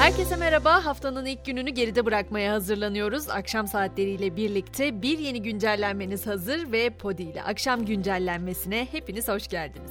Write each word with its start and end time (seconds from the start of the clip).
Herkese 0.00 0.36
merhaba. 0.36 0.84
Haftanın 0.84 1.24
ilk 1.24 1.44
gününü 1.44 1.70
geride 1.70 2.06
bırakmaya 2.06 2.52
hazırlanıyoruz. 2.52 3.28
Akşam 3.28 3.68
saatleriyle 3.68 4.36
birlikte 4.36 5.02
bir 5.02 5.18
yeni 5.18 5.42
güncellenmeniz 5.42 6.26
hazır 6.26 6.72
ve 6.72 6.90
Podi 6.90 7.22
ile 7.22 7.42
akşam 7.42 7.84
güncellenmesine 7.84 8.88
hepiniz 8.92 9.28
hoş 9.28 9.48
geldiniz. 9.48 9.90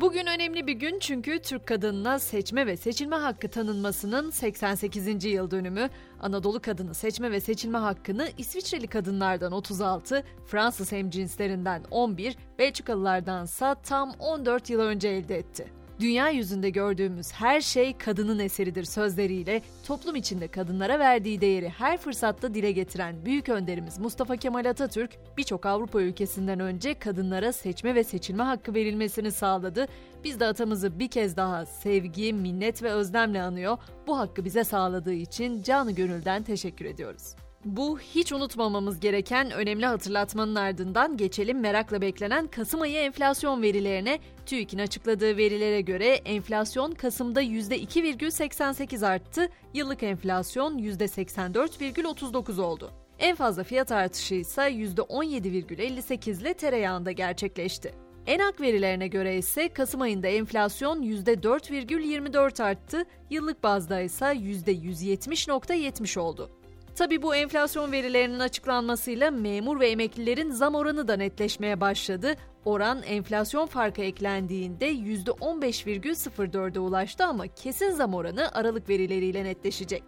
Bugün 0.00 0.26
önemli 0.26 0.66
bir 0.66 0.72
gün 0.72 0.98
çünkü 0.98 1.42
Türk 1.42 1.66
kadınına 1.66 2.18
seçme 2.18 2.66
ve 2.66 2.76
seçilme 2.76 3.16
hakkı 3.16 3.48
tanınmasının 3.48 4.30
88. 4.30 5.24
yıl 5.24 5.50
dönümü. 5.50 5.90
Anadolu 6.20 6.60
kadını 6.60 6.94
seçme 6.94 7.30
ve 7.30 7.40
seçilme 7.40 7.78
hakkını 7.78 8.28
İsviçreli 8.38 8.86
kadınlardan 8.86 9.52
36, 9.52 10.24
Fransız 10.46 10.92
hemcinslerinden 10.92 11.82
11, 11.90 12.36
Belçikalılardansa 12.58 13.74
tam 13.74 14.12
14 14.18 14.70
yıl 14.70 14.80
önce 14.80 15.08
elde 15.08 15.36
etti. 15.36 15.81
Dünya 16.00 16.28
yüzünde 16.28 16.70
gördüğümüz 16.70 17.32
her 17.32 17.60
şey 17.60 17.96
kadının 17.96 18.38
eseridir 18.38 18.84
sözleriyle 18.84 19.62
toplum 19.86 20.16
içinde 20.16 20.48
kadınlara 20.48 20.98
verdiği 20.98 21.40
değeri 21.40 21.68
her 21.68 21.98
fırsatta 21.98 22.54
dile 22.54 22.72
getiren 22.72 23.24
büyük 23.24 23.48
önderimiz 23.48 23.98
Mustafa 23.98 24.36
Kemal 24.36 24.64
Atatürk 24.64 25.10
birçok 25.36 25.66
Avrupa 25.66 26.02
ülkesinden 26.02 26.60
önce 26.60 26.94
kadınlara 26.94 27.52
seçme 27.52 27.94
ve 27.94 28.04
seçilme 28.04 28.42
hakkı 28.42 28.74
verilmesini 28.74 29.32
sağladı. 29.32 29.86
Biz 30.24 30.40
de 30.40 30.46
atamızı 30.46 30.98
bir 30.98 31.08
kez 31.08 31.36
daha 31.36 31.66
sevgi, 31.66 32.32
minnet 32.32 32.82
ve 32.82 32.90
özlemle 32.90 33.42
anıyor. 33.42 33.78
Bu 34.06 34.18
hakkı 34.18 34.44
bize 34.44 34.64
sağladığı 34.64 35.14
için 35.14 35.62
canı 35.62 35.92
gönülden 35.92 36.42
teşekkür 36.42 36.84
ediyoruz. 36.84 37.41
Bu 37.64 37.98
hiç 37.98 38.32
unutmamamız 38.32 39.00
gereken 39.00 39.50
önemli 39.50 39.86
hatırlatmanın 39.86 40.54
ardından 40.54 41.16
geçelim 41.16 41.60
merakla 41.60 42.00
beklenen 42.00 42.46
Kasım 42.46 42.80
ayı 42.80 42.96
enflasyon 42.96 43.62
verilerine. 43.62 44.18
TÜİK'in 44.46 44.78
açıkladığı 44.78 45.36
verilere 45.36 45.80
göre 45.80 46.08
enflasyon 46.08 46.92
Kasım'da 46.92 47.42
%2,88 47.42 49.06
arttı, 49.06 49.48
yıllık 49.74 50.02
enflasyon 50.02 50.78
%84,39 50.78 52.60
oldu. 52.60 52.90
En 53.18 53.36
fazla 53.36 53.64
fiyat 53.64 53.92
artışı 53.92 54.34
ise 54.34 54.62
%17,58 54.62 56.40
ile 56.40 56.54
tereyağında 56.54 57.12
gerçekleşti. 57.12 57.94
Enak 58.26 58.60
verilerine 58.60 59.08
göre 59.08 59.36
ise 59.36 59.68
Kasım 59.68 60.00
ayında 60.00 60.28
enflasyon 60.28 61.02
%4,24 61.02 62.62
arttı, 62.62 63.04
yıllık 63.30 63.62
bazda 63.62 64.00
ise 64.00 64.24
%170,70 64.24 66.20
oldu. 66.20 66.61
Tabi 66.96 67.22
bu 67.22 67.34
enflasyon 67.34 67.92
verilerinin 67.92 68.38
açıklanmasıyla 68.38 69.30
memur 69.30 69.80
ve 69.80 69.90
emeklilerin 69.90 70.50
zam 70.50 70.74
oranı 70.74 71.08
da 71.08 71.16
netleşmeye 71.16 71.80
başladı. 71.80 72.34
Oran 72.64 73.02
enflasyon 73.02 73.66
farkı 73.66 74.02
eklendiğinde 74.02 74.92
%15,04'e 74.92 76.78
ulaştı 76.78 77.24
ama 77.24 77.46
kesin 77.46 77.90
zam 77.90 78.14
oranı 78.14 78.52
Aralık 78.52 78.88
verileriyle 78.88 79.44
netleşecek. 79.44 80.02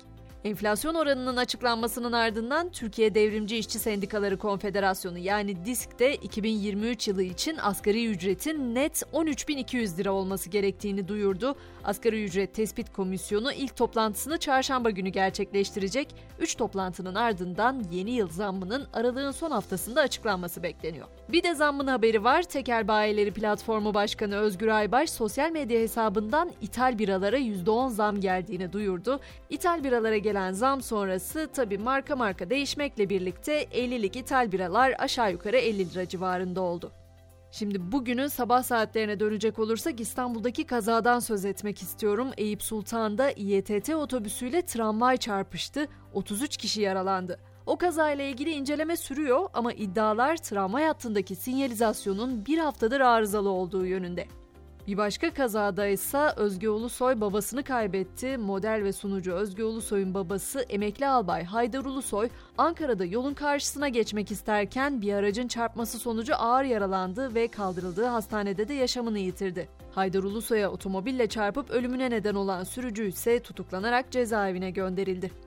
Enflasyon 0.45 0.95
oranının 0.95 1.37
açıklanmasının 1.37 2.13
ardından 2.13 2.69
Türkiye 2.69 3.15
Devrimci 3.15 3.57
İşçi 3.57 3.79
Sendikaları 3.79 4.39
Konfederasyonu 4.39 5.19
yani 5.19 5.65
DİSK'te 5.65 6.15
2023 6.15 7.09
yılı 7.09 7.23
için 7.23 7.57
asgari 7.63 8.07
ücretin 8.07 8.75
net 8.75 9.03
13.200 9.13 9.99
lira 9.99 10.13
olması 10.13 10.51
gerektiğini 10.51 11.09
duyurdu. 11.09 11.57
Asgari 11.85 12.25
ücret 12.25 12.55
tespit 12.55 12.93
komisyonu 12.93 13.53
ilk 13.53 13.77
toplantısını 13.77 14.39
çarşamba 14.39 14.91
günü 14.91 15.09
gerçekleştirecek. 15.09 16.15
3 16.39 16.55
toplantının 16.55 17.15
ardından 17.15 17.85
yeni 17.93 18.11
yıl 18.11 18.29
zammının 18.29 18.87
aralığın 18.93 19.31
son 19.31 19.51
haftasında 19.51 20.01
açıklanması 20.01 20.63
bekleniyor. 20.63 21.07
Bir 21.29 21.43
de 21.43 21.55
zammın 21.55 21.87
haberi 21.87 22.25
var. 22.25 22.43
Teker 22.43 22.89
Bayileri 22.89 23.31
Platformu 23.31 23.95
Başkanı 23.95 24.37
Özgür 24.37 24.69
Aybaş 24.69 25.11
sosyal 25.11 25.51
medya 25.51 25.81
hesabından 25.81 26.51
ithal 26.61 26.99
biralara 26.99 27.39
%10 27.39 27.91
zam 27.91 28.21
geldiğini 28.21 28.73
duyurdu. 28.73 29.21
İthal 29.51 29.85
biralara 29.85 30.17
gelen 30.17 30.34
gelen 30.35 30.53
zam 30.53 30.83
sonrası 30.83 31.49
tabi 31.53 31.79
marka 31.79 32.17
marka 32.17 32.51
değişmekle 32.51 33.09
birlikte 33.09 33.63
50'lik 33.65 34.17
ithal 34.17 34.53
biralar 34.53 34.95
aşağı 34.99 35.33
yukarı 35.33 35.57
50 35.57 35.91
lira 35.91 36.09
civarında 36.09 36.61
oldu. 36.61 36.93
Şimdi 37.51 37.93
bugünün 37.93 38.27
sabah 38.27 38.63
saatlerine 38.63 39.21
dönecek 39.21 39.59
olursak 39.59 40.01
İstanbul'daki 40.01 40.67
kazadan 40.67 41.21
söz 41.21 41.45
etmek 41.45 41.83
istiyorum. 41.83 42.31
Eyüp 42.37 42.63
Sultan'da 42.63 43.31
İETT 43.31 43.89
otobüsüyle 43.89 44.63
tramvay 44.63 45.17
çarpıştı. 45.17 45.89
33 46.13 46.57
kişi 46.57 46.81
yaralandı. 46.81 47.41
O 47.67 47.77
kazayla 47.77 48.25
ilgili 48.25 48.51
inceleme 48.51 48.97
sürüyor 48.97 49.49
ama 49.53 49.73
iddialar 49.73 50.37
tramvay 50.37 50.85
hattındaki 50.85 51.37
sinyalizasyonun 51.37 52.47
bir 52.47 52.59
haftadır 52.59 53.01
arızalı 53.01 53.49
olduğu 53.49 53.87
yönünde. 53.87 54.27
Bir 54.87 54.97
başka 54.97 55.35
kazada 55.35 55.87
ise 55.87 56.19
Özge 56.37 56.69
Ulusoy 56.69 57.21
babasını 57.21 57.65
kaybetti. 57.65 58.39
Model 58.39 58.81
ve 58.85 58.93
sunucu 58.93 59.33
Özge 59.33 59.65
Ulusoy'un 59.65 60.15
babası 60.15 60.61
emekli 60.61 61.07
albay 61.07 61.45
Haydar 61.45 61.85
Ulusoy 61.85 62.29
Ankara'da 62.59 63.05
yolun 63.05 63.35
karşısına 63.35 63.89
geçmek 63.89 64.31
isterken 64.31 65.01
bir 65.01 65.13
aracın 65.15 65.49
çarpması 65.49 65.99
sonucu 65.99 66.35
ağır 66.37 66.65
yaralandı 66.65 67.35
ve 67.35 67.49
kaldırıldığı 67.49 68.07
hastanede 68.07 68.69
de 68.69 68.75
yaşamını 68.75 69.19
yitirdi. 69.19 69.69
Haydar 69.93 70.23
Ulusoy'a 70.23 70.71
otomobille 70.71 71.27
çarpıp 71.27 71.71
ölümüne 71.71 72.11
neden 72.11 72.35
olan 72.35 72.65
sürücü 72.65 73.09
ise 73.09 73.41
tutuklanarak 73.41 74.11
cezaevine 74.11 74.71
gönderildi. 74.71 75.44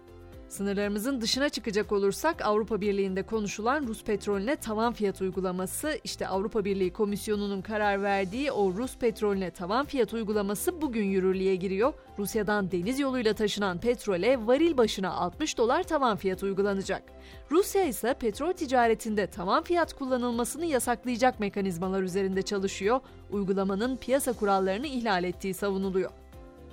Sınırlarımızın 0.50 1.22
dışına 1.22 1.50
çıkacak 1.50 1.92
olursak 1.92 2.46
Avrupa 2.46 2.82
Birliği'nde 2.82 3.24
konuşulan 3.24 3.88
Rus 3.88 4.04
petrolüne 4.04 4.56
tavan 4.56 4.94
fiyat 4.94 5.22
uygulaması, 5.22 6.00
işte 6.04 6.28
Avrupa 6.28 6.66
Birliği 6.66 6.94
Komisyonu'nun 6.94 7.62
karar 7.62 8.04
verdiği 8.04 8.52
o 8.52 8.74
Rus 8.74 8.98
petrolüne 8.98 9.52
tavan 9.52 9.86
fiyat 9.86 10.14
uygulaması 10.14 10.82
bugün 10.82 11.04
yürürlüğe 11.04 11.56
giriyor. 11.56 11.94
Rusya'dan 12.20 12.72
deniz 12.72 13.00
yoluyla 13.00 13.34
taşınan 13.34 13.80
petrole 13.80 14.48
varil 14.48 14.78
başına 14.78 15.14
60 15.14 15.58
dolar 15.58 15.84
tavan 15.84 16.18
fiyat 16.18 16.44
uygulanacak. 16.44 17.04
Rusya 17.52 17.84
ise 17.84 18.14
petrol 18.14 18.54
ticaretinde 18.54 19.28
tavan 19.28 19.64
fiyat 19.64 19.94
kullanılmasını 19.94 20.66
yasaklayacak 20.66 21.40
mekanizmalar 21.40 22.02
üzerinde 22.02 22.42
çalışıyor. 22.42 23.00
Uygulamanın 23.32 23.98
piyasa 23.98 24.34
kurallarını 24.34 24.88
ihlal 24.88 25.24
ettiği 25.24 25.54
savunuluyor. 25.54 26.12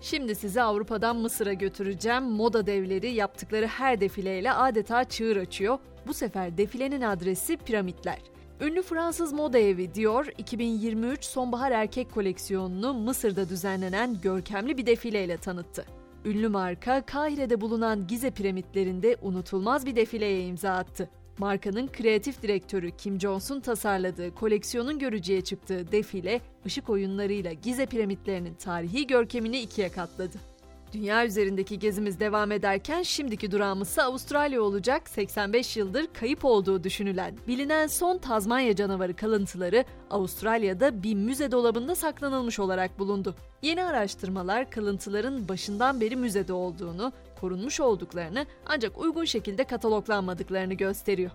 Şimdi 0.00 0.34
sizi 0.34 0.62
Avrupa'dan 0.62 1.16
Mısır'a 1.16 1.53
götüreceğim. 1.53 2.25
Moda 2.25 2.66
devleri 2.66 3.10
yaptıkları 3.10 3.66
her 3.66 4.00
defileyle 4.00 4.53
adeta 4.53 5.05
çığır 5.05 5.37
açıyor. 5.37 5.78
Bu 6.06 6.15
sefer 6.15 6.59
defilenin 6.59 7.00
adresi 7.00 7.56
piramitler. 7.56 8.19
Ünlü 8.60 8.83
Fransız 8.83 9.33
moda 9.33 9.59
evi 9.59 9.94
Dior 9.94 10.27
2023 10.38 11.25
sonbahar 11.25 11.71
erkek 11.71 12.12
koleksiyonunu 12.15 12.94
Mısır'da 12.94 13.49
düzenlenen 13.49 14.21
görkemli 14.21 14.78
bir 14.78 14.87
defileyle 14.87 15.37
tanıttı. 15.37 15.84
Ünlü 16.25 16.49
marka 16.49 17.06
Kahire'de 17.06 17.60
bulunan 17.60 18.06
Gize 18.06 18.31
piramitlerinde 18.31 19.16
unutulmaz 19.22 19.87
bir 19.87 19.97
defileye 19.97 20.47
imza 20.47 20.71
attı. 20.71 21.10
Markanın 21.39 21.89
kreatif 21.89 22.43
direktörü 22.43 22.91
Kim 22.91 23.21
Jones'un 23.21 23.61
tasarladığı 23.61 24.34
koleksiyonun 24.34 24.99
görücüye 24.99 25.41
çıktığı 25.41 25.93
defile, 25.93 26.41
ışık 26.67 26.91
oyunlarıyla 26.91 27.53
Gize 27.53 27.87
piramitlerinin 27.87 28.55
tarihi 28.55 29.06
görkemini 29.06 29.61
ikiye 29.61 29.89
katladı. 29.89 30.53
Dünya 30.94 31.27
üzerindeki 31.27 31.78
gezimiz 31.78 32.21
devam 32.21 32.53
ederken 32.53 33.03
şimdiki 33.03 33.50
durağımız 33.50 33.99
Avustralya 33.99 34.62
olacak. 34.62 35.09
85 35.09 35.77
yıldır 35.77 36.06
kayıp 36.06 36.44
olduğu 36.44 36.84
düşünülen 36.84 37.34
bilinen 37.49 37.87
son 37.87 38.19
Tazmanya 38.19 38.77
canavarı 38.77 39.16
kalıntıları 39.16 39.84
Avustralya'da 40.10 41.03
bir 41.03 41.15
müze 41.15 41.50
dolabında 41.50 41.94
saklanılmış 41.94 42.59
olarak 42.59 42.99
bulundu. 42.99 43.34
Yeni 43.62 43.84
araştırmalar 43.84 44.71
kalıntıların 44.71 45.49
başından 45.49 46.00
beri 46.00 46.16
müzede 46.16 46.53
olduğunu, 46.53 47.12
korunmuş 47.41 47.81
olduklarını 47.81 48.47
ancak 48.66 48.99
uygun 48.99 49.25
şekilde 49.25 49.65
kataloglanmadıklarını 49.65 50.75
gösteriyor. 50.75 51.31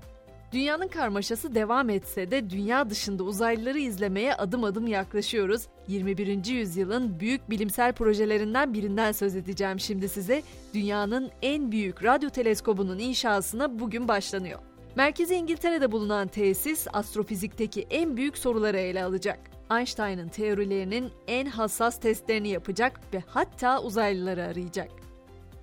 Dünyanın 0.52 0.88
karmaşası 0.88 1.56
devam 1.56 1.90
etse 1.90 2.32
de 2.32 2.50
dünya 2.50 2.90
dışında 2.90 3.24
uzaylıları 3.24 3.80
izlemeye 3.80 4.36
adım 4.36 4.64
adım 4.64 4.88
yaklaşıyoruz. 4.88 5.68
21. 5.88 6.46
yüzyılın 6.46 7.20
büyük 7.20 7.50
bilimsel 7.50 7.94
projelerinden 7.94 8.74
birinden 8.74 9.12
söz 9.12 9.36
edeceğim 9.36 9.80
şimdi 9.80 10.10
size. 10.10 10.44
Dünyanın 10.74 11.31
en 11.42 11.72
büyük 11.72 12.04
radyo 12.04 12.30
teleskobunun 12.30 13.00
inşasına 13.00 13.80
bugün 13.80 14.07
başlanıyor. 14.07 14.60
Merkezi 14.96 15.36
İngiltere'de 15.36 15.92
bulunan 15.92 16.28
tesis 16.28 16.88
astrofizikteki 16.94 17.88
en 17.90 18.18
büyük 18.18 18.38
soruları 18.38 18.78
ele 18.78 19.04
alacak. 19.04 19.40
Einstein'ın 19.72 20.28
teorilerinin 20.28 21.12
en 21.28 21.45
hassas 21.45 22.00
testlerini 22.00 22.50
yapacak 22.50 23.00
ve 23.13 23.24
hatta 23.28 23.81
uzaylıları 23.81 24.44
arayacak. 24.44 24.99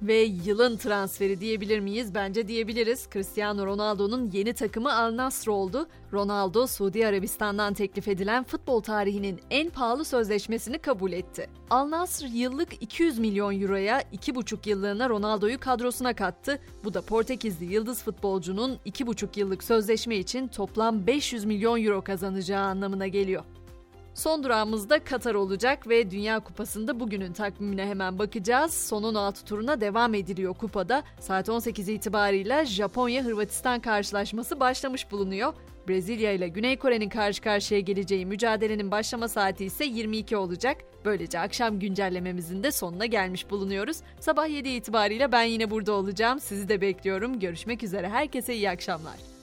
Ve 0.02 0.16
yılın 0.44 0.76
transferi 0.76 1.40
diyebilir 1.40 1.80
miyiz? 1.80 2.14
Bence 2.14 2.48
diyebiliriz. 2.48 3.08
Cristiano 3.12 3.66
Ronaldo'nun 3.66 4.30
yeni 4.32 4.52
takımı 4.52 4.96
Al 4.96 5.16
Nassr 5.16 5.48
oldu. 5.48 5.88
Ronaldo, 6.12 6.66
Suudi 6.66 7.06
Arabistan'dan 7.06 7.74
teklif 7.74 8.08
edilen 8.08 8.44
futbol 8.44 8.80
tarihinin 8.80 9.40
en 9.50 9.70
pahalı 9.70 10.04
sözleşmesini 10.04 10.78
kabul 10.78 11.12
etti. 11.12 11.50
Al 11.70 11.90
Nassr 11.90 12.24
yıllık 12.24 12.82
200 12.82 13.18
milyon 13.18 13.60
euroya 13.60 14.02
2,5 14.02 14.68
yıllığına 14.68 15.08
Ronaldo'yu 15.08 15.60
kadrosuna 15.60 16.14
kattı. 16.14 16.58
Bu 16.84 16.94
da 16.94 17.02
Portekizli 17.02 17.72
yıldız 17.74 18.02
futbolcunun 18.02 18.78
2,5 18.86 19.40
yıllık 19.40 19.64
sözleşme 19.64 20.16
için 20.16 20.48
toplam 20.48 21.06
500 21.06 21.44
milyon 21.44 21.84
euro 21.84 22.04
kazanacağı 22.04 22.64
anlamına 22.64 23.06
geliyor. 23.06 23.44
Son 24.16 24.44
durağımız 24.44 24.90
da 24.90 25.04
Katar 25.04 25.34
olacak 25.34 25.88
ve 25.88 26.10
Dünya 26.10 26.40
Kupası'nda 26.40 27.00
bugünün 27.00 27.32
takvimine 27.32 27.86
hemen 27.86 28.18
bakacağız. 28.18 28.74
Son 28.74 29.02
16 29.02 29.44
turuna 29.44 29.80
devam 29.80 30.14
ediliyor 30.14 30.54
kupada. 30.54 31.02
Saat 31.20 31.48
18 31.48 31.88
itibarıyla 31.88 32.64
Japonya-Hırvatistan 32.64 33.80
karşılaşması 33.80 34.60
başlamış 34.60 35.10
bulunuyor. 35.10 35.54
Brezilya 35.88 36.32
ile 36.32 36.48
Güney 36.48 36.78
Kore'nin 36.78 37.08
karşı 37.08 37.42
karşıya 37.42 37.80
geleceği 37.80 38.26
mücadelenin 38.26 38.90
başlama 38.90 39.28
saati 39.28 39.64
ise 39.64 39.84
22 39.84 40.36
olacak. 40.36 40.76
Böylece 41.04 41.40
akşam 41.40 41.78
güncellememizin 41.78 42.62
de 42.62 42.70
sonuna 42.70 43.06
gelmiş 43.06 43.50
bulunuyoruz. 43.50 43.96
Sabah 44.20 44.48
7 44.48 44.68
itibariyle 44.68 45.32
ben 45.32 45.42
yine 45.42 45.70
burada 45.70 45.92
olacağım. 45.92 46.40
Sizi 46.40 46.68
de 46.68 46.80
bekliyorum. 46.80 47.40
Görüşmek 47.40 47.82
üzere. 47.82 48.08
Herkese 48.08 48.54
iyi 48.54 48.70
akşamlar. 48.70 49.35